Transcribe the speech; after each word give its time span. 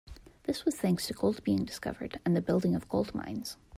This 0.45 0.65
was 0.65 0.73
thanks 0.75 1.05
to 1.05 1.13
gold 1.13 1.43
being 1.43 1.63
discovered 1.63 2.19
and 2.25 2.35
the 2.35 2.41
building 2.41 2.73
of 2.73 2.89
gold 2.89 3.13
mines. 3.13 3.57